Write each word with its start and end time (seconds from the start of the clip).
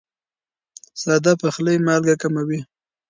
ساده 1.01 1.33
پخلی 1.41 1.75
مالګه 1.85 2.15
کموي. 2.21 2.59